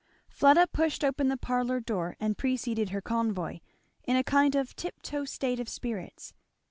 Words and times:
Fleda 0.29 0.65
pushed 0.65 1.03
open 1.03 1.27
the 1.27 1.37
parlour 1.37 1.79
door 1.79 2.15
and 2.19 2.35
preceded 2.35 2.89
her 2.89 3.01
convoy, 3.01 3.59
in 4.03 4.15
a 4.15 4.23
kind 4.23 4.55
of 4.55 4.75
tip 4.75 4.99
toe 5.03 5.25
state 5.25 5.59
of 5.59 5.69
spirits. 5.69 6.33